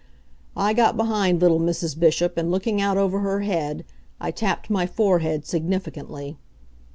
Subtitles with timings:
[0.57, 1.95] I got behind little Mrs.
[1.99, 3.85] Bishop, and looking out over her head,
[4.19, 6.39] I tapped my forehead significantly.